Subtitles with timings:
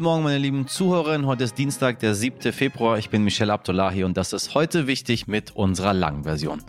[0.00, 1.26] Guten Morgen, meine lieben Zuhörerinnen.
[1.26, 2.54] Heute ist Dienstag, der 7.
[2.54, 2.96] Februar.
[2.96, 6.62] Ich bin Michelle Abdullahi und das ist heute wichtig mit unserer langen Version.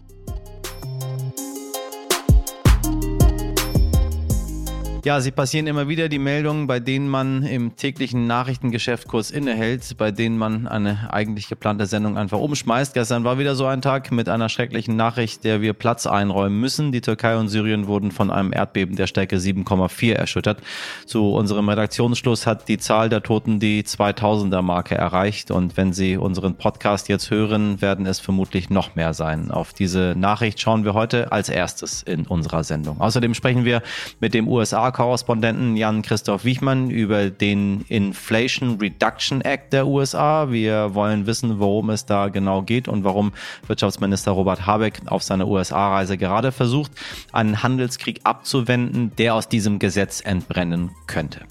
[5.03, 9.97] Ja, sie passieren immer wieder die Meldungen, bei denen man im täglichen Nachrichtengeschäft kurz innehält,
[9.97, 12.93] bei denen man eine eigentlich geplante Sendung einfach umschmeißt.
[12.93, 16.91] Gestern war wieder so ein Tag mit einer schrecklichen Nachricht, der wir Platz einräumen müssen.
[16.91, 20.61] Die Türkei und Syrien wurden von einem Erdbeben der Stärke 7,4 erschüttert.
[21.07, 26.15] Zu unserem Redaktionsschluss hat die Zahl der Toten die 2000er Marke erreicht und wenn Sie
[26.15, 29.49] unseren Podcast jetzt hören, werden es vermutlich noch mehr sein.
[29.49, 33.01] Auf diese Nachricht schauen wir heute als erstes in unserer Sendung.
[33.01, 33.81] Außerdem sprechen wir
[34.19, 40.51] mit dem USA korrespondenten Jan-Christoph Wichmann über den Inflation Reduction Act der USA.
[40.51, 43.33] Wir wollen wissen, worum es da genau geht und warum
[43.67, 46.91] Wirtschaftsminister Robert Habeck auf seiner USA-Reise gerade versucht,
[47.31, 51.41] einen Handelskrieg abzuwenden, der aus diesem Gesetz entbrennen könnte.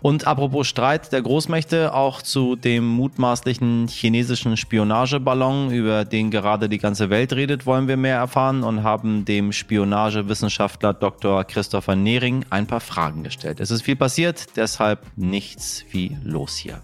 [0.00, 6.78] Und apropos Streit der Großmächte, auch zu dem mutmaßlichen chinesischen Spionageballon, über den gerade die
[6.78, 11.44] ganze Welt redet, wollen wir mehr erfahren und haben dem Spionagewissenschaftler Dr.
[11.44, 13.60] Christopher Nehring ein paar Fragen gestellt.
[13.60, 16.82] Es ist viel passiert, deshalb nichts wie los hier.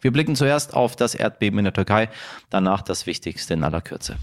[0.00, 2.08] Wir blicken zuerst auf das Erdbeben in der Türkei,
[2.48, 4.16] danach das Wichtigste in aller Kürze.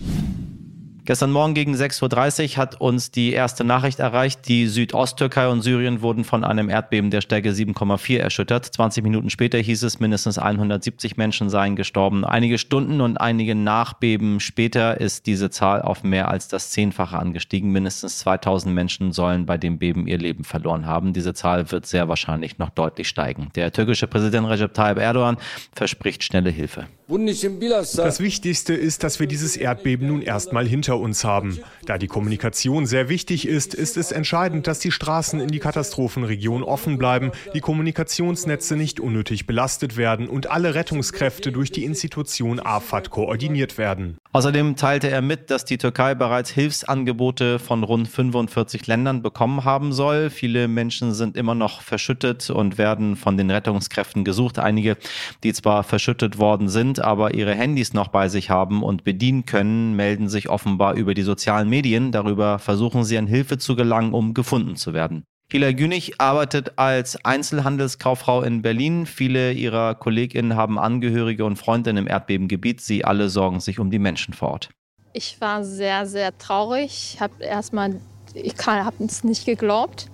[1.06, 4.48] Gestern Morgen gegen 6.30 Uhr hat uns die erste Nachricht erreicht.
[4.48, 8.64] Die Südosttürkei und Syrien wurden von einem Erdbeben der Stärke 7,4 erschüttert.
[8.64, 12.24] 20 Minuten später hieß es, mindestens 170 Menschen seien gestorben.
[12.24, 17.74] Einige Stunden und einige Nachbeben später ist diese Zahl auf mehr als das Zehnfache angestiegen.
[17.74, 21.12] Mindestens 2000 Menschen sollen bei dem Beben ihr Leben verloren haben.
[21.12, 23.50] Diese Zahl wird sehr wahrscheinlich noch deutlich steigen.
[23.56, 25.36] Der türkische Präsident Recep Tayyip Erdogan
[25.74, 26.88] verspricht schnelle Hilfe.
[27.14, 31.60] Das Wichtigste ist, dass wir dieses Erdbeben nun erstmal hinter uns haben.
[31.86, 36.64] Da die Kommunikation sehr wichtig ist, ist es entscheidend, dass die Straßen in die Katastrophenregion
[36.64, 43.12] offen bleiben, die Kommunikationsnetze nicht unnötig belastet werden und alle Rettungskräfte durch die Institution AFAD
[43.12, 44.18] koordiniert werden.
[44.36, 49.94] Außerdem teilte er mit, dass die Türkei bereits Hilfsangebote von rund 45 Ländern bekommen haben
[49.94, 50.32] soll.
[50.32, 54.58] Viele Menschen sind immer noch verschüttet und werden von den Rettungskräften gesucht.
[54.58, 54.98] Einige,
[55.44, 59.96] die zwar verschüttet worden sind, aber ihre Handys noch bei sich haben und bedienen können,
[59.96, 62.12] melden sich offenbar über die sozialen Medien.
[62.12, 65.28] Darüber versuchen sie an Hilfe zu gelangen, um gefunden zu werden.
[65.52, 69.06] Hila Günich arbeitet als Einzelhandelskauffrau in Berlin.
[69.06, 72.82] Viele ihrer KollegInnen haben Angehörige und Freunde im Erdbebengebiet.
[72.82, 74.70] Sie alle sorgen sich um die Menschen vor Ort.
[75.14, 77.14] Ich war sehr, sehr traurig.
[77.14, 78.00] Ich habe erstmal,
[78.34, 80.10] ich habe es nicht geglaubt,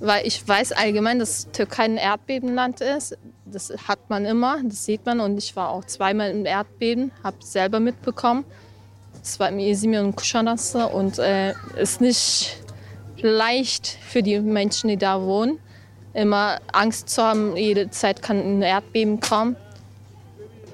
[0.00, 3.16] weil ich weiß allgemein, dass Türkei ein Erdbebenland ist.
[3.46, 5.20] Das hat man immer, das sieht man.
[5.20, 8.44] Und ich war auch zweimal im Erdbeben, habe selber mitbekommen.
[9.22, 12.63] Es war im Izmir und Kuşadası und äh, ist nicht
[13.24, 15.58] leicht für die Menschen, die da wohnen.
[16.12, 19.56] Immer Angst zu haben, jede Zeit kann ein Erdbeben kommen.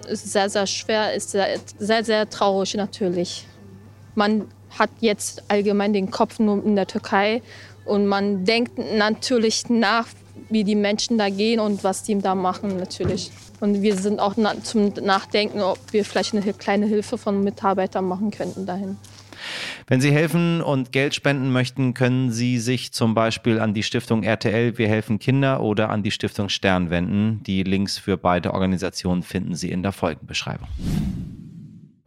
[0.07, 3.47] Ist sehr, sehr schwer, ist sehr, sehr, sehr traurig natürlich.
[4.15, 4.47] Man
[4.79, 7.43] hat jetzt allgemein den Kopf nur in der Türkei
[7.85, 10.07] und man denkt natürlich nach,
[10.49, 13.31] wie die Menschen da gehen und was die da machen natürlich.
[13.61, 18.31] Und wir sind auch zum Nachdenken, ob wir vielleicht eine kleine Hilfe von Mitarbeitern machen
[18.31, 18.97] könnten dahin.
[19.87, 24.23] Wenn Sie helfen und Geld spenden möchten, können Sie sich zum Beispiel an die Stiftung
[24.23, 27.43] RTL Wir helfen Kinder oder an die Stiftung Stern wenden.
[27.45, 30.69] Die Links für beide Organisationen finden Sie in der Folgenbeschreibung.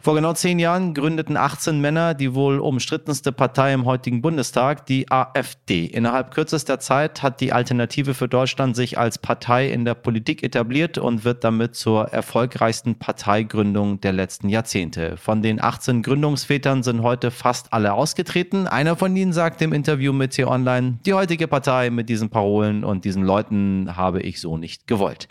[0.04, 5.10] Vor genau zehn Jahren gründeten 18 Männer die wohl umstrittenste Partei im heutigen Bundestag, die
[5.10, 5.86] AfD.
[5.86, 10.98] Innerhalb kürzester Zeit hat die Alternative für Deutschland sich als Partei in der Politik etabliert
[10.98, 15.16] und wird damit zur erfolgreichsten Parteigründung der letzten Jahrzehnte.
[15.16, 18.68] Von den 18 Gründungsvätern sind heute fast alle ausgetreten.
[18.68, 23.06] Einer von ihnen sagt im Interview mit T-Online, die heutige Partei mit diesen Parolen und
[23.06, 25.30] diesen Leuten habe ich so nicht gewollt.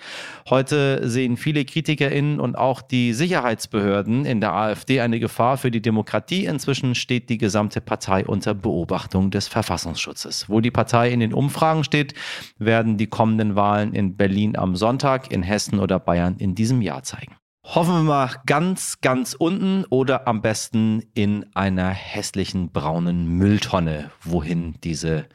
[0.49, 5.83] Heute sehen viele KritikerInnen und auch die Sicherheitsbehörden in der AfD eine Gefahr für die
[5.83, 6.47] Demokratie.
[6.47, 10.49] Inzwischen steht die gesamte Partei unter Beobachtung des Verfassungsschutzes.
[10.49, 12.15] Wo die Partei in den Umfragen steht,
[12.59, 17.03] werden die kommenden Wahlen in Berlin am Sonntag, in Hessen oder Bayern in diesem Jahr
[17.03, 17.37] zeigen.
[17.65, 24.75] Hoffen wir mal ganz, ganz unten oder am besten in einer hässlichen braunen Mülltonne, wohin
[24.83, 25.27] diese,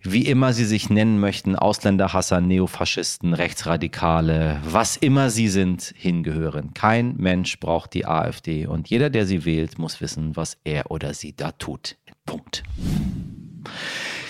[0.00, 6.74] wie immer sie sich nennen möchten, Ausländerhasser, Neofaschisten, Rechtsradikale, was immer sie sind, hingehören.
[6.74, 11.12] Kein Mensch braucht die AfD und jeder, der sie wählt, muss wissen, was er oder
[11.12, 11.96] sie da tut.
[12.24, 12.62] Punkt.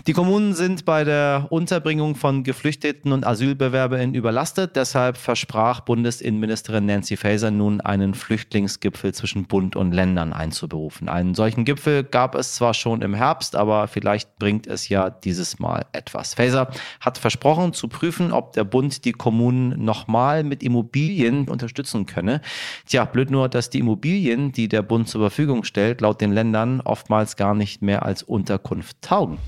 [0.06, 4.76] Die Kommunen sind bei der Unterbringung von Geflüchteten und Asylbewerberinnen überlastet.
[4.76, 11.08] Deshalb versprach Bundesinnenministerin Nancy Faeser nun einen Flüchtlingsgipfel zwischen Bund und Ländern einzuberufen.
[11.08, 15.58] Einen solchen Gipfel gab es zwar schon im Herbst, aber vielleicht bringt es ja dieses
[15.58, 16.34] Mal etwas.
[16.34, 16.68] Faeser
[17.00, 22.42] hat versprochen zu prüfen, ob der Bund die Kommunen nochmal mit Immobilien unterstützen könne.
[22.86, 26.82] Tja, blöd nur, dass die Immobilien, die der Bund zur Verfügung stellt, laut den Ländern
[26.82, 29.38] oftmals gar nicht mehr als Unterkunft taugen.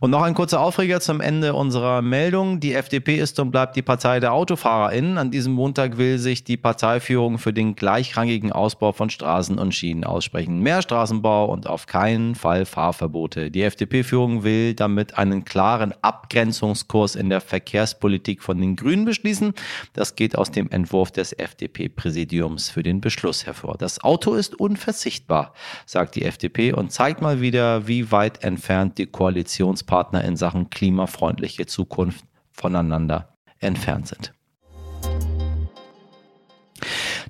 [0.00, 2.60] Und noch ein kurzer Aufreger zum Ende unserer Meldung.
[2.60, 5.18] Die FDP ist und bleibt die Partei der AutofahrerInnen.
[5.18, 10.04] An diesem Montag will sich die Parteiführung für den gleichrangigen Ausbau von Straßen und Schienen
[10.04, 10.60] aussprechen.
[10.60, 13.50] Mehr Straßenbau und auf keinen Fall Fahrverbote.
[13.50, 19.54] Die FDP-Führung will damit einen klaren Abgrenzungskurs in der Verkehrspolitik von den Grünen beschließen.
[19.94, 23.76] Das geht aus dem Entwurf des FDP-Präsidiums für den Beschluss hervor.
[23.78, 25.54] Das Auto ist unverzichtbar,
[25.86, 30.70] sagt die FDP und zeigt mal wieder, wie weit entfernt die Koalition Koalitionspartner in Sachen
[30.70, 34.32] klimafreundliche Zukunft voneinander entfernt sind.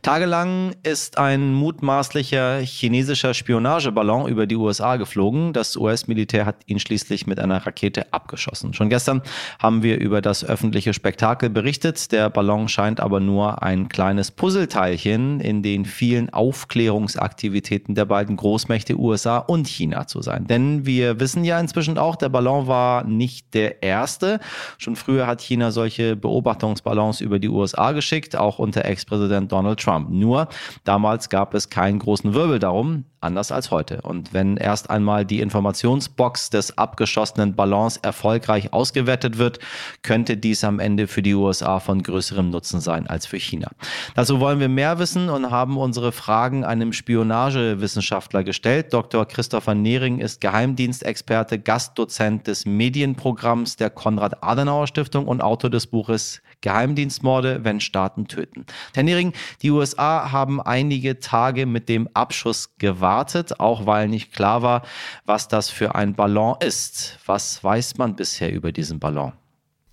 [0.06, 5.52] Tagelang ist ein mutmaßlicher chinesischer Spionageballon über die USA geflogen.
[5.52, 8.72] Das US-Militär hat ihn schließlich mit einer Rakete abgeschossen.
[8.72, 9.20] Schon gestern
[9.58, 12.12] haben wir über das öffentliche Spektakel berichtet.
[12.12, 18.96] Der Ballon scheint aber nur ein kleines Puzzleteilchen in den vielen Aufklärungsaktivitäten der beiden Großmächte
[18.96, 20.46] USA und China zu sein.
[20.46, 24.38] Denn wir wissen ja inzwischen auch, der Ballon war nicht der erste.
[24.78, 29.95] Schon früher hat China solche Beobachtungsballons über die USA geschickt, auch unter Ex-Präsident Donald Trump.
[29.96, 30.10] Trump.
[30.10, 30.48] Nur
[30.84, 34.02] damals gab es keinen großen Wirbel darum, anders als heute.
[34.02, 39.58] Und wenn erst einmal die Informationsbox des abgeschossenen Ballons erfolgreich ausgewertet wird,
[40.02, 43.70] könnte dies am Ende für die USA von größerem Nutzen sein als für China.
[44.14, 48.92] Dazu wollen wir mehr wissen und haben unsere Fragen einem Spionagewissenschaftler gestellt.
[48.92, 49.26] Dr.
[49.26, 57.80] Christopher Nehring ist Geheimdienstexperte, Gastdozent des Medienprogramms der Konrad-Adenauer-Stiftung und Autor des Buches Geheimdienstmorde, wenn
[57.80, 58.66] Staaten töten.
[58.94, 59.32] Herr Nehring,
[59.62, 64.82] die USA haben einige Tage mit dem Abschuss gewartet, auch weil nicht klar war,
[65.24, 67.18] was das für ein Ballon ist.
[67.26, 69.32] Was weiß man bisher über diesen Ballon?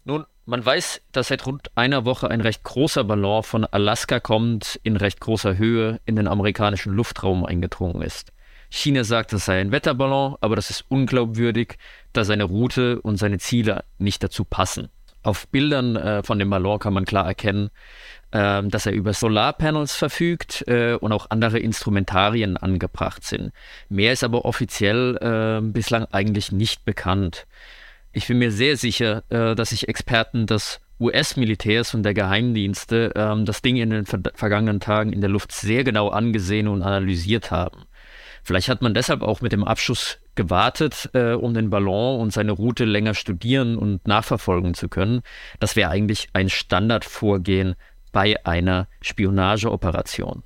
[0.05, 4.79] Nun, man weiß, dass seit rund einer Woche ein recht großer Ballon von Alaska kommt,
[4.83, 8.33] in recht großer Höhe in den amerikanischen Luftraum eingedrungen ist.
[8.69, 11.77] China sagt, es sei ein Wetterballon, aber das ist unglaubwürdig,
[12.11, 14.89] da seine Route und seine Ziele nicht dazu passen.
[15.23, 17.69] Auf Bildern äh, von dem Ballon kann man klar erkennen,
[18.31, 23.51] äh, dass er über Solarpanels verfügt äh, und auch andere Instrumentarien angebracht sind.
[23.89, 27.47] Mehr ist aber offiziell äh, bislang eigentlich nicht bekannt.
[28.11, 33.45] Ich bin mir sehr sicher, äh, dass sich Experten des US-Militärs und der Geheimdienste ähm,
[33.45, 37.51] das Ding in den ver vergangenen Tagen in der Luft sehr genau angesehen und analysiert
[37.51, 37.85] haben.
[38.43, 42.51] Vielleicht hat man deshalb auch mit dem Abschuss gewartet, äh, um den Ballon und seine
[42.51, 45.21] Route länger studieren und nachverfolgen zu können.
[45.59, 47.75] Das wäre eigentlich ein Standardvorgehen
[48.11, 50.43] bei einer Spionageoperation.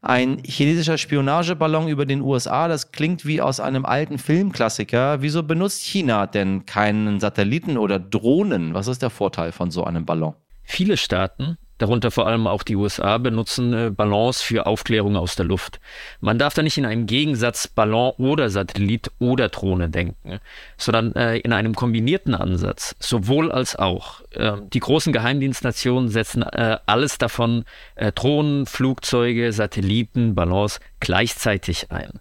[0.00, 5.22] Ein chinesischer Spionageballon über den USA, das klingt wie aus einem alten Filmklassiker.
[5.22, 8.74] Wieso benutzt China denn keinen Satelliten oder Drohnen?
[8.74, 10.34] Was ist der Vorteil von so einem Ballon?
[10.62, 15.46] Viele Staaten darunter vor allem auch die USA, benutzen äh, Ballons für Aufklärung aus der
[15.46, 15.80] Luft.
[16.20, 20.40] Man darf da nicht in einem Gegensatz Ballon oder Satellit oder Drohne denken,
[20.76, 24.20] sondern äh, in einem kombinierten Ansatz, sowohl als auch.
[24.32, 27.64] Äh, die großen Geheimdienstnationen setzen äh, alles davon,
[28.14, 32.20] Drohnen, Flugzeuge, Satelliten, Ballons gleichzeitig ein.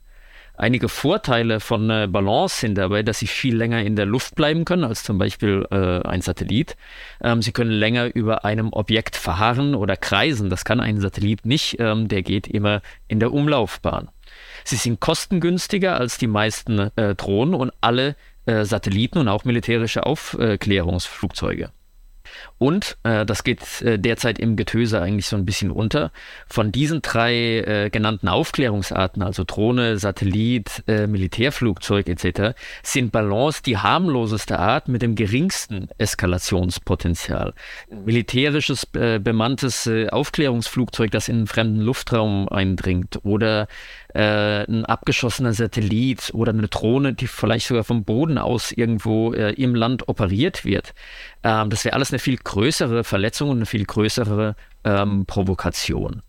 [0.58, 4.66] Einige Vorteile von äh, Balance sind dabei, dass sie viel länger in der Luft bleiben
[4.66, 6.76] können als zum Beispiel äh, ein Satellit.
[7.22, 10.50] Ähm, sie können länger über einem Objekt verharren oder kreisen.
[10.50, 11.80] Das kann ein Satellit nicht.
[11.80, 14.10] Ähm, der geht immer in der Umlaufbahn.
[14.64, 18.16] Sie sind kostengünstiger als die meisten äh, Drohnen und alle
[18.48, 21.70] äh, Satelliten und auch militärische Aufklärungsflugzeuge.
[22.58, 26.12] Und, äh, das geht äh, derzeit im Getöse eigentlich so ein bisschen unter,
[26.48, 33.77] von diesen drei äh, genannten Aufklärungsarten, also Drohne, Satellit, äh, Militärflugzeug etc., sind Ballons die
[33.77, 37.53] harmloseste Art mit dem geringsten Eskalationspotenzial.
[37.89, 43.67] Militärisches äh, bemanntes äh, Aufklärungsflugzeug, das in einen fremden Luftraum eindringt oder
[44.14, 49.54] äh, ein abgeschossener Satellit oder eine Drohne, die vielleicht sogar vom Boden aus irgendwo äh,
[49.54, 50.94] im Land operiert wird.
[51.44, 56.22] Ähm, das wäre alles eine viel größere Verletzung und eine viel größere ähm, Provokation.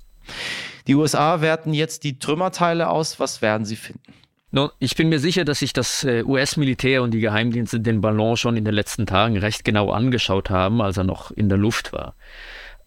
[0.87, 3.21] Die USA werten jetzt die Trümmerteile aus.
[3.21, 4.03] Was werden sie finden?
[4.51, 8.37] Nun, ich bin mir sicher, dass sich das äh, US-Militär und die Geheimdienste den Ballon
[8.39, 11.93] schon in den letzten Tagen recht genau angeschaut haben, als er noch in der Luft
[11.93, 12.15] war.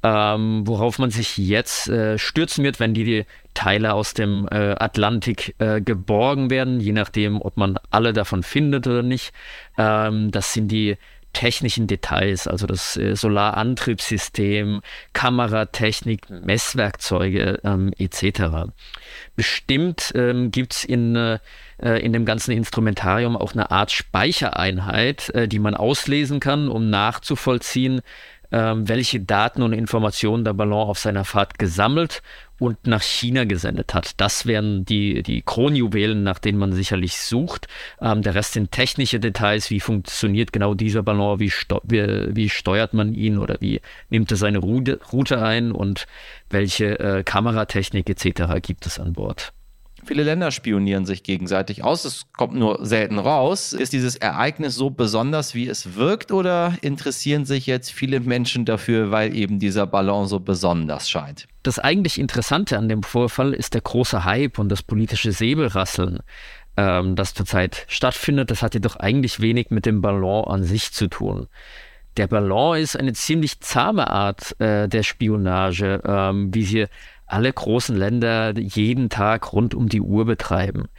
[0.03, 5.55] Ähm, worauf man sich jetzt äh, stürzen wird, wenn die, Teile aus dem äh, Atlantik
[5.59, 9.33] äh, geborgen werden, je nachdem, ob man alle davon findet oder nicht.
[9.77, 10.97] Ähm, das sind die
[11.33, 14.81] technischen Details, also das äh, Solarantriebssystem,
[15.13, 18.71] Kameratechnik, Messwerkzeuge ähm, etc.
[19.35, 21.39] Bestimmt ähm, gibt es in, äh,
[21.99, 28.01] in dem ganzen Instrumentarium auch eine Art Speichereinheit, äh, die man auslesen kann, um nachzuvollziehen,
[28.51, 32.21] ähm, welche Daten und Informationen der Ballon auf seiner Fahrt gesammelt
[32.59, 34.19] und nach China gesendet hat.
[34.21, 37.67] Das wären die, die Kronjuwelen, nach denen man sicherlich sucht.
[37.99, 39.71] Ähm, der Rest sind technische Details.
[39.71, 41.39] Wie funktioniert genau dieser Ballon?
[41.39, 41.51] Wie,
[41.83, 46.05] wie, wie steuert man ihn oder wie nimmt er seine Route, Route ein und
[46.49, 48.61] welche äh, Kameratechnik etc.
[48.61, 49.53] gibt es an Bord?
[50.03, 52.05] Viele Länder spionieren sich gegenseitig aus.
[52.05, 53.71] Es kommt nur selten raus.
[53.73, 59.11] Ist dieses Ereignis so besonders, wie es wirkt, oder interessieren sich jetzt viele Menschen dafür,
[59.11, 61.47] weil eben dieser Ballon so besonders scheint?
[61.63, 66.19] Das eigentlich Interessante an dem Vorfall ist der große Hype und das politische Säbelrasseln,
[66.77, 68.49] ähm, das zurzeit stattfindet.
[68.49, 71.47] Das hat jedoch eigentlich wenig mit dem Ballon an sich zu tun.
[72.17, 76.87] Der Ballon ist eine ziemlich zahme Art äh, der Spionage, ähm, wie sie
[77.31, 80.89] alle großen Länder jeden Tag rund um die Uhr betreiben.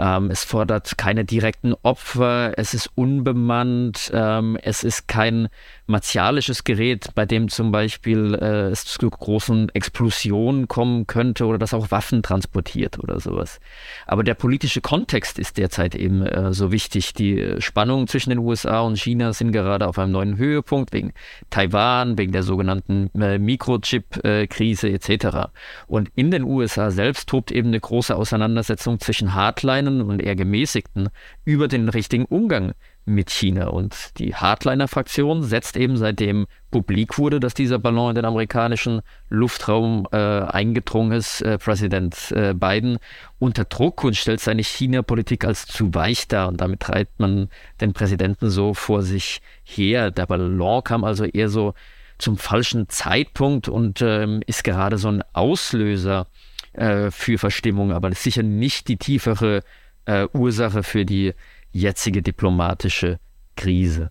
[0.00, 5.48] Ähm, es fordert keine direkten Opfer, es ist unbemannt, ähm, es ist kein
[5.86, 11.74] martialisches Gerät, bei dem zum Beispiel äh, es zu großen Explosionen kommen könnte oder das
[11.74, 13.60] auch Waffen transportiert oder sowas.
[14.06, 17.12] Aber der politische Kontext ist derzeit eben äh, so wichtig.
[17.12, 21.12] Die Spannungen zwischen den USA und China sind gerade auf einem neuen Höhepunkt wegen
[21.50, 25.50] Taiwan, wegen der sogenannten äh, Mikrochip-Krise etc.
[25.88, 31.08] Und in den USA selbst tobt eben eine große Auseinandersetzung zwischen Hardlinern und eher gemäßigten
[31.44, 32.72] über den richtigen Umgang
[33.04, 33.68] mit China.
[33.68, 40.06] Und die Hardliner-Fraktion setzt eben seitdem publik wurde, dass dieser Ballon in den amerikanischen Luftraum
[40.12, 42.98] äh, eingedrungen ist, äh, Präsident äh, Biden
[43.38, 46.48] unter Druck und stellt seine China-Politik als zu weich dar.
[46.48, 47.48] Und damit treibt man
[47.80, 50.10] den Präsidenten so vor sich her.
[50.10, 51.74] Der Ballon kam also eher so
[52.18, 56.26] zum falschen Zeitpunkt und ähm, ist gerade so ein Auslöser
[56.72, 59.62] äh, für Verstimmung, aber sicher nicht die tiefere
[60.04, 61.34] äh, Ursache für die
[61.72, 63.18] jetzige diplomatische
[63.56, 64.10] Krise.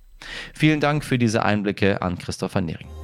[0.54, 2.99] Vielen Dank für diese Einblicke an Christopher Nering.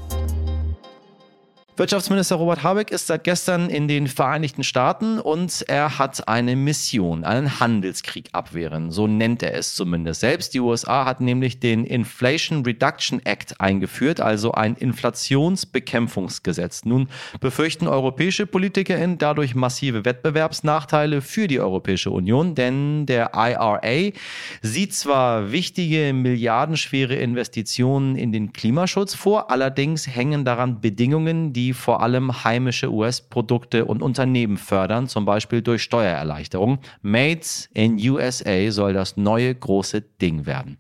[1.78, 7.26] Wirtschaftsminister Robert Habeck ist seit gestern in den Vereinigten Staaten und er hat eine Mission,
[7.26, 8.92] einen Handelskrieg abwehren.
[8.92, 10.54] So nennt er es zumindest selbst.
[10.54, 16.86] Die USA hat nämlich den Inflation Reduction Act eingeführt, also ein Inflationsbekämpfungsgesetz.
[16.86, 17.10] Nun
[17.42, 24.14] befürchten europäische PolitikerInnen dadurch massive Wettbewerbsnachteile für die Europäische Union, denn der IRA
[24.62, 31.74] sieht zwar wichtige milliardenschwere Investitionen in den Klimaschutz vor, allerdings hängen daran Bedingungen, die die
[31.74, 36.80] vor allem heimische US-Produkte und Unternehmen fördern, zum Beispiel durch Steuererleichterung.
[37.02, 37.42] Made
[37.74, 40.78] in USA soll das neue große Ding werden.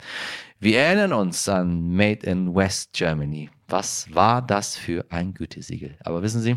[0.59, 3.49] Wir erinnern uns an Made in West Germany.
[3.67, 5.97] Was war das für ein Gütesiegel?
[6.03, 6.55] Aber wissen Sie,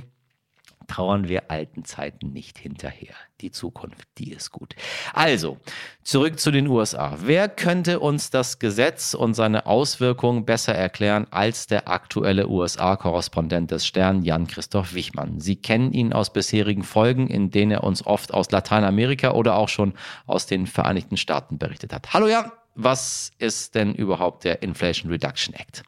[0.89, 3.15] trauern wir alten Zeiten nicht hinterher.
[3.41, 4.75] Die Zukunft, die ist gut.
[5.13, 5.59] Also,
[6.03, 7.19] zurück zu den USA.
[7.21, 13.87] Wer könnte uns das Gesetz und seine Auswirkungen besser erklären als der aktuelle USA-Korrespondent des
[13.87, 15.41] Stern, Jan-Christoph Wichmann?
[15.41, 19.69] Sie kennen ihn aus bisherigen Folgen, in denen er uns oft aus Lateinamerika oder auch
[19.69, 19.95] schon
[20.27, 22.13] aus den Vereinigten Staaten berichtet hat.
[22.13, 25.85] Hallo Jan, was ist denn überhaupt der Inflation Reduction Act?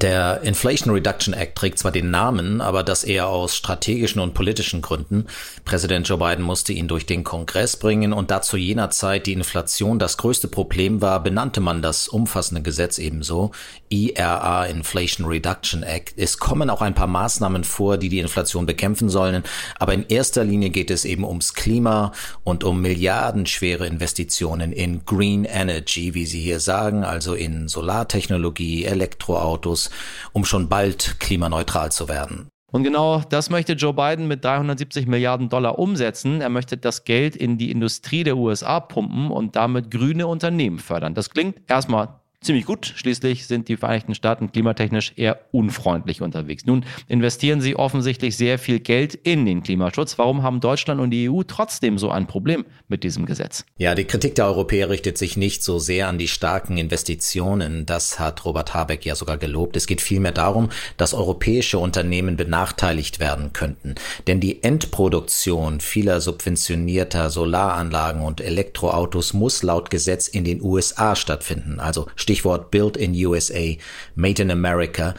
[0.00, 4.82] Der Inflation Reduction Act trägt zwar den Namen, aber das eher aus strategischen und politischen
[4.82, 5.26] Gründen.
[5.64, 9.32] Präsident Joe Biden musste ihn durch den Kongress bringen und da zu jener Zeit die
[9.32, 13.52] Inflation das größte Problem war, benannte man das umfassende Gesetz ebenso.
[13.88, 16.14] IRA Inflation Reduction Act.
[16.16, 19.44] Es kommen auch ein paar Maßnahmen vor, die die Inflation bekämpfen sollen,
[19.78, 25.44] aber in erster Linie geht es eben ums Klima und um milliardenschwere Investitionen in Green
[25.44, 29.83] Energy, wie Sie hier sagen, also in Solartechnologie, Elektroautos,
[30.32, 32.48] um schon bald klimaneutral zu werden.
[32.74, 36.40] Und genau das möchte Joe Biden mit 370 Milliarden Dollar umsetzen.
[36.40, 41.14] Er möchte das Geld in die Industrie der USA pumpen und damit grüne Unternehmen fördern.
[41.14, 42.92] Das klingt erstmal ziemlich gut.
[42.96, 46.64] Schließlich sind die Vereinigten Staaten klimatechnisch eher unfreundlich unterwegs.
[46.66, 50.18] Nun investieren sie offensichtlich sehr viel Geld in den Klimaschutz.
[50.18, 53.64] Warum haben Deutschland und die EU trotzdem so ein Problem mit diesem Gesetz?
[53.78, 57.86] Ja, die Kritik der Europäer richtet sich nicht so sehr an die starken Investitionen.
[57.86, 59.76] Das hat Robert Habeck ja sogar gelobt.
[59.76, 63.94] Es geht vielmehr darum, dass europäische Unternehmen benachteiligt werden könnten.
[64.26, 71.80] Denn die Endproduktion vieler subventionierter Solaranlagen und Elektroautos muss laut Gesetz in den USA stattfinden.
[71.80, 73.76] Also Stichwort Built in USA,
[74.16, 75.14] Made in America.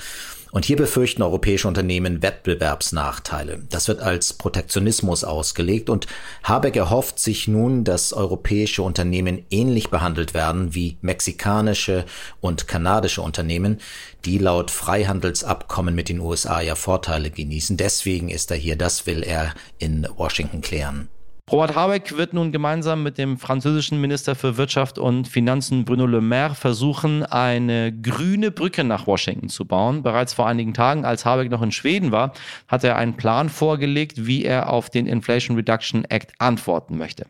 [0.51, 3.63] Und hier befürchten europäische Unternehmen Wettbewerbsnachteile.
[3.69, 6.07] Das wird als Protektionismus ausgelegt und
[6.43, 12.05] Habeck erhofft sich nun, dass europäische Unternehmen ähnlich behandelt werden wie mexikanische
[12.41, 13.79] und kanadische Unternehmen,
[14.25, 17.77] die laut Freihandelsabkommen mit den USA ja Vorteile genießen.
[17.77, 21.10] Deswegen ist er hier, das will er in Washington klären.
[21.51, 26.19] Robert Habeck wird nun gemeinsam mit dem französischen Minister für Wirtschaft und Finanzen Bruno Le
[26.19, 30.01] Maire versuchen, eine grüne Brücke nach Washington zu bauen.
[30.01, 32.33] Bereits vor einigen Tagen, als Habeck noch in Schweden war,
[32.67, 37.27] hat er einen Plan vorgelegt, wie er auf den Inflation Reduction Act antworten möchte.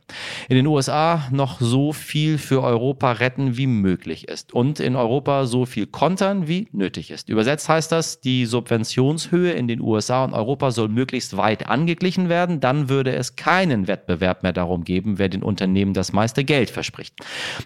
[0.48, 5.46] In den USA noch so viel für Europa retten, wie möglich ist und in Europa
[5.46, 7.28] so viel kontern, wie nötig ist.
[7.28, 12.62] Übersetzt heißt das, die Subventionshöhe in den USA und Europa soll möglichst weit angeglichen werden,
[12.62, 16.70] dann würde es keinen Wettbewerb Wettbewerb mehr darum geben, wer den Unternehmen das meiste Geld
[16.70, 17.16] verspricht.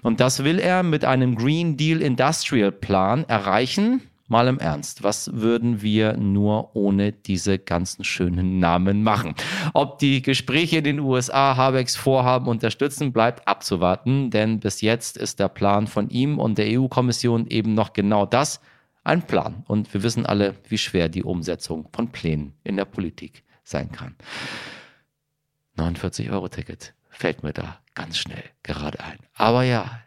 [0.01, 4.01] Und das will er mit einem Green Deal Industrial Plan erreichen.
[4.31, 9.33] Mal im Ernst, was würden wir nur ohne diese ganzen schönen Namen machen?
[9.73, 15.39] Ob die Gespräche in den USA Habecks Vorhaben unterstützen, bleibt abzuwarten, denn bis jetzt ist
[15.39, 18.61] der Plan von ihm und der EU-Kommission eben noch genau das,
[19.03, 19.63] ein Plan.
[19.67, 24.15] Und wir wissen alle, wie schwer die Umsetzung von Plänen in der Politik sein kann.
[25.79, 29.17] 49-Euro-Ticket fällt mir da ganz schnell gerade ein.
[29.35, 29.99] Aber ja,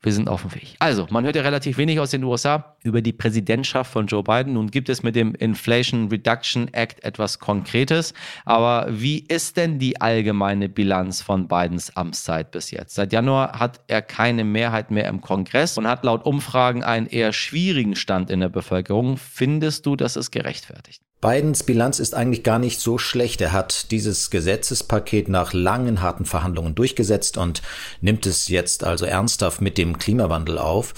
[0.00, 0.76] wir sind auf dem Weg.
[0.78, 4.52] Also, man hört ja relativ wenig aus den USA über die Präsidentschaft von Joe Biden.
[4.52, 8.14] Nun gibt es mit dem Inflation Reduction Act etwas Konkretes.
[8.44, 12.94] Aber wie ist denn die allgemeine Bilanz von Bidens Amtszeit bis jetzt?
[12.94, 17.32] Seit Januar hat er keine Mehrheit mehr im Kongress und hat laut Umfragen einen eher
[17.32, 19.16] schwierigen Stand in der Bevölkerung.
[19.16, 21.02] Findest du, das ist gerechtfertigt?
[21.20, 23.40] Bidens Bilanz ist eigentlich gar nicht so schlecht.
[23.40, 27.60] Er hat dieses Gesetzespaket nach langen, harten Verhandlungen durchgesetzt und
[28.00, 30.94] nimmt es jetzt also ernsthaft mit dem Klimawandel auf.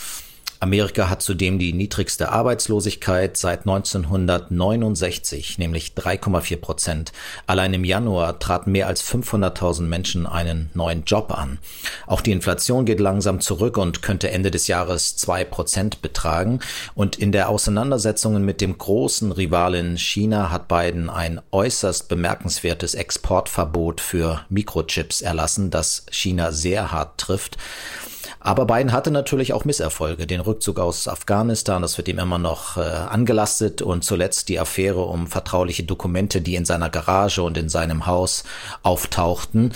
[0.60, 7.12] Amerika hat zudem die niedrigste Arbeitslosigkeit seit 1969, nämlich 3,4 Prozent.
[7.46, 11.58] Allein im Januar traten mehr als 500.000 Menschen einen neuen Job an.
[12.06, 16.60] Auch die Inflation geht langsam zurück und könnte Ende des Jahres zwei Prozent betragen.
[16.94, 24.02] Und in der Auseinandersetzungen mit dem großen Rivalen China hat Biden ein äußerst bemerkenswertes Exportverbot
[24.02, 27.56] für Mikrochips erlassen, das China sehr hart trifft.
[28.38, 30.26] Aber Biden hatte natürlich auch Misserfolge.
[30.26, 35.02] Den Rückzug aus Afghanistan, das wird ihm immer noch äh, angelastet und zuletzt die Affäre
[35.02, 38.44] um vertrauliche Dokumente, die in seiner Garage und in seinem Haus
[38.82, 39.72] auftauchten.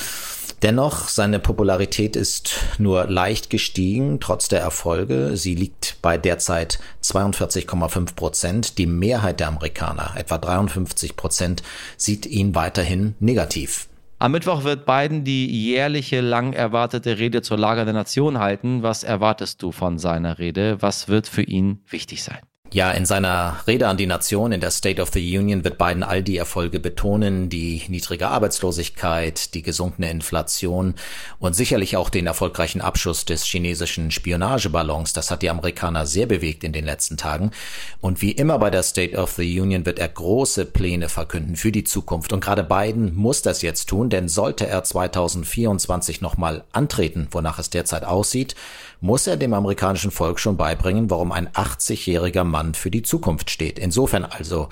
[0.62, 5.36] Dennoch, seine Popularität ist nur leicht gestiegen, trotz der Erfolge.
[5.36, 8.78] Sie liegt bei derzeit 42,5 Prozent.
[8.78, 11.62] Die Mehrheit der Amerikaner, etwa 53 Prozent,
[11.98, 13.88] sieht ihn weiterhin negativ.
[14.24, 18.82] Am Mittwoch wird Biden die jährliche lang erwartete Rede zur Lage der Nation halten.
[18.82, 20.80] Was erwartest du von seiner Rede?
[20.80, 22.38] Was wird für ihn wichtig sein?
[22.72, 26.02] Ja, in seiner Rede an die Nation in der State of the Union wird Biden
[26.02, 30.94] all die Erfolge betonen, die niedrige Arbeitslosigkeit, die gesunkene Inflation
[31.38, 35.12] und sicherlich auch den erfolgreichen Abschuss des chinesischen Spionageballons.
[35.12, 37.52] Das hat die Amerikaner sehr bewegt in den letzten Tagen.
[38.00, 41.70] Und wie immer bei der State of the Union wird er große Pläne verkünden für
[41.70, 42.32] die Zukunft.
[42.32, 47.70] Und gerade Biden muss das jetzt tun, denn sollte er 2024 nochmal antreten, wonach es
[47.70, 48.56] derzeit aussieht,
[49.00, 53.78] muss er dem amerikanischen Volk schon beibringen, warum ein 80-jähriger Mann für die Zukunft steht.
[53.78, 54.68] Insofern also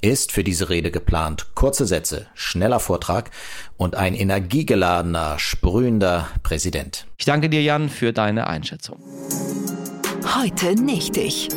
[0.00, 3.30] ist für diese Rede geplant kurze Sätze, schneller Vortrag
[3.78, 7.06] und ein energiegeladener, sprühender Präsident.
[7.16, 8.98] Ich danke dir, Jan, für deine Einschätzung.
[10.36, 11.48] Heute nicht ich.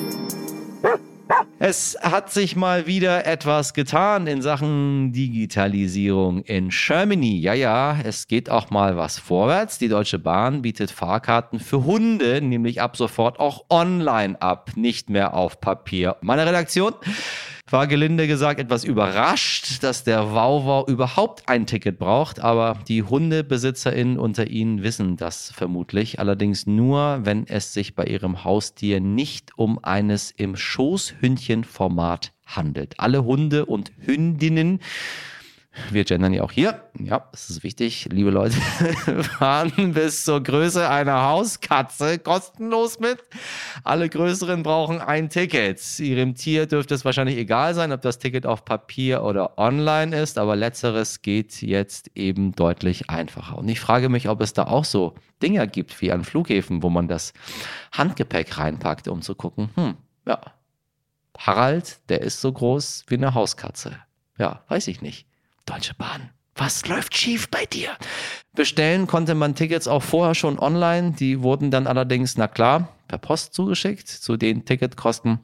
[1.60, 7.40] Es hat sich mal wieder etwas getan in Sachen Digitalisierung in Germany.
[7.40, 9.80] Ja, ja, es geht auch mal was vorwärts.
[9.80, 15.34] Die Deutsche Bahn bietet Fahrkarten für Hunde, nämlich ab sofort auch online ab, nicht mehr
[15.34, 16.18] auf Papier.
[16.22, 16.94] Meine Redaktion
[17.72, 24.18] war gelinde gesagt etwas überrascht, dass der Wauwau überhaupt ein Ticket braucht, aber die HundebesitzerInnen
[24.18, 29.84] unter Ihnen wissen das vermutlich, allerdings nur, wenn es sich bei Ihrem Haustier nicht um
[29.84, 33.00] eines im Schoßhündchen-Format handelt.
[33.00, 34.80] Alle Hunde und Hündinnen
[35.92, 36.82] wir gendern ja auch hier.
[37.00, 38.08] Ja, das ist wichtig.
[38.12, 38.56] Liebe Leute,
[39.40, 43.20] fahren bis zur Größe einer Hauskatze kostenlos mit.
[43.84, 45.82] Alle größeren brauchen ein Ticket.
[46.00, 50.38] Ihrem Tier dürfte es wahrscheinlich egal sein, ob das Ticket auf Papier oder online ist,
[50.38, 53.58] aber letzteres geht jetzt eben deutlich einfacher.
[53.58, 56.90] Und ich frage mich, ob es da auch so Dinger gibt wie an Flughäfen, wo
[56.90, 57.34] man das
[57.92, 60.42] Handgepäck reinpackt, um zu gucken, hm, ja,
[61.38, 63.98] Harald, der ist so groß wie eine Hauskatze.
[64.38, 65.28] Ja, weiß ich nicht.
[65.68, 66.32] Deutsche Bahn.
[66.56, 67.90] Was läuft schief bei dir?
[68.56, 71.12] Bestellen konnte man Tickets auch vorher schon online.
[71.12, 74.08] Die wurden dann allerdings, na klar, per Post zugeschickt.
[74.08, 75.40] Zu den Ticketkosten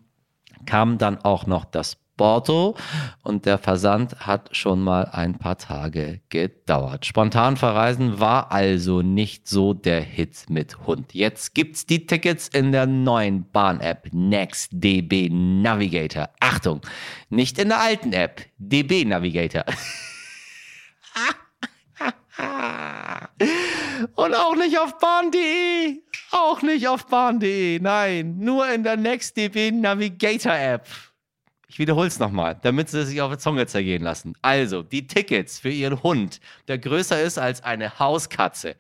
[0.65, 2.75] kam dann auch noch das Porto
[3.23, 7.05] und der Versand hat schon mal ein paar Tage gedauert.
[7.05, 11.13] Spontan verreisen war also nicht so der Hit mit Hund.
[11.13, 16.29] Jetzt gibt's die Tickets in der neuen Bahn-App NextDB Navigator.
[16.39, 16.81] Achtung,
[17.29, 19.65] nicht in der alten App DB Navigator.
[24.15, 26.01] Und auch nicht auf bahn.de.
[26.31, 27.79] Auch nicht auf bahn.de.
[27.79, 30.87] Nein, nur in der NextDB Navigator App.
[31.67, 34.35] Ich wiederhole es nochmal, damit Sie sich auf die Zunge zergehen lassen.
[34.43, 38.75] Also, die Tickets für Ihren Hund, der größer ist als eine Hauskatze,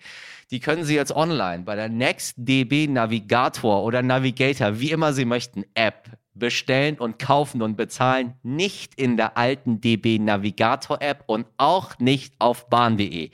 [0.51, 5.65] die können Sie jetzt online bei der NextDB Navigator oder Navigator, wie immer Sie möchten,
[5.73, 8.33] App bestellen und kaufen und bezahlen.
[8.43, 13.31] Nicht in der alten DB Navigator App und auch nicht auf bahn.de.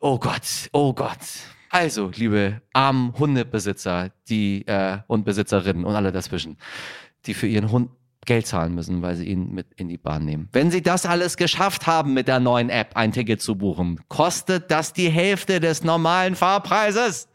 [0.00, 1.18] Oh Gott, oh Gott.
[1.70, 6.58] Also, liebe armen Hundebesitzer die, äh, und Besitzerinnen und alle dazwischen,
[7.26, 7.90] die für ihren Hund
[8.26, 10.48] Geld zahlen müssen, weil sie ihn mit in die Bahn nehmen.
[10.52, 14.70] Wenn sie das alles geschafft haben, mit der neuen App ein Ticket zu buchen, kostet
[14.70, 17.28] das die Hälfte des normalen Fahrpreises.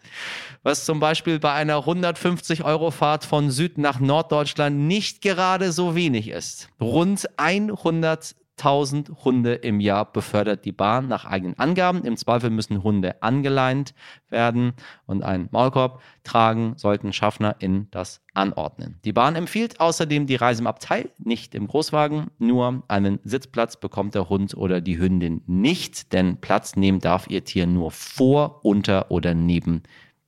[0.65, 5.93] Was zum Beispiel bei einer 150 Euro Fahrt von Süd nach Norddeutschland nicht gerade so
[5.93, 6.69] wenig ist.
[6.81, 12.05] Rund 100 1000 Hunde im Jahr befördert die Bahn nach eigenen Angaben.
[12.05, 13.93] Im Zweifel müssen Hunde angeleint
[14.29, 14.73] werden
[15.05, 18.99] und einen Maulkorb tragen, sollten Schaffner in das anordnen.
[19.03, 22.27] Die Bahn empfiehlt außerdem die Reise im Abteil, nicht im Großwagen.
[22.39, 27.43] Nur einen Sitzplatz bekommt der Hund oder die Hündin nicht, denn Platz nehmen darf ihr
[27.43, 29.83] Tier nur vor, unter oder neben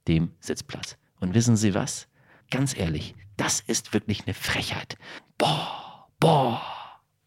[0.08, 0.98] dem Sitzplatz.
[1.20, 2.08] Und wissen Sie was?
[2.50, 4.98] Ganz ehrlich, das ist wirklich eine Frechheit.
[5.38, 6.62] Boah, boah,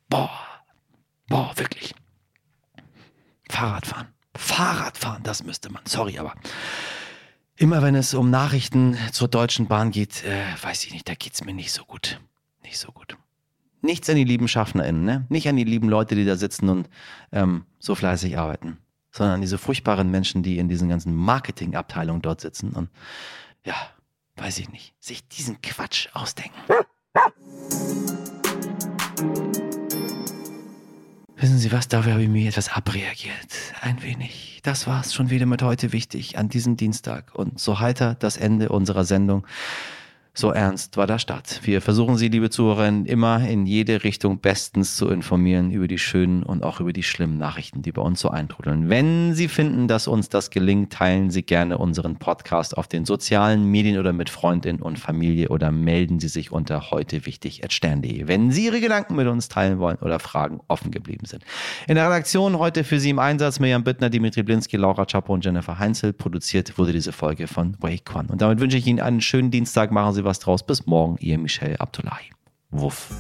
[0.09, 0.31] boah.
[1.29, 1.95] Boah, wirklich.
[3.49, 4.09] Fahrradfahren.
[4.35, 5.83] Fahrradfahren, das müsste man.
[5.87, 6.35] Sorry, aber
[7.57, 11.35] immer wenn es um Nachrichten zur Deutschen Bahn geht, äh, weiß ich nicht, da geht
[11.35, 12.21] es mir nicht so gut.
[12.63, 13.17] Nicht so gut.
[13.83, 15.27] Nichts an die lieben SchaffnerInnen, ne?
[15.29, 16.91] Nicht an die lieben Leute, die da sitzen und
[17.33, 18.79] ähm, so fleißig arbeiten,
[19.11, 22.91] sondern an diese furchtbaren Menschen, die in diesen ganzen Marketingabteilungen dort sitzen und
[23.65, 23.75] ja,
[24.37, 26.59] weiß ich nicht, sich diesen Quatsch ausdenken.
[31.37, 33.35] Wissen Sie was, dafür habe ich mir etwas abreagiert.
[33.81, 34.61] Ein wenig.
[34.63, 37.35] Das war's schon wieder mit heute wichtig an diesem Dienstag.
[37.35, 39.47] Und so heiter das Ende unserer Sendung.
[40.41, 41.61] So ernst war der Start.
[41.65, 46.43] Wir versuchen Sie, liebe Zuhörerinnen, immer in jede Richtung bestens zu informieren über die schönen
[46.43, 48.89] und auch über die schlimmen Nachrichten, die bei uns so eintrudeln.
[48.89, 53.71] Wenn Sie finden, dass uns das gelingt, teilen Sie gerne unseren Podcast auf den sozialen
[53.71, 58.65] Medien oder mit Freundin und Familie oder melden Sie sich unter heute wichtig wenn Sie
[58.65, 61.45] Ihre Gedanken mit uns teilen wollen oder Fragen offen geblieben sind.
[61.87, 65.45] In der Redaktion heute für Sie im Einsatz Mirjam Bittner, Dimitri Blinski, Laura Chapo und
[65.45, 66.15] Jennifer Heinzel.
[66.15, 68.29] Produziert wurde diese Folge von Wake One.
[68.29, 69.91] Und damit wünsche ich Ihnen einen schönen Dienstag.
[69.91, 70.63] Machen Sie Sie was draus.
[70.63, 72.31] Bis morgen, Ihr Michel Abdullahi.
[72.71, 73.11] Wuff.